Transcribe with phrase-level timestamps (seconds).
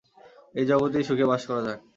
[0.55, 1.79] এই জগতেই সুখে বাস করা যাক।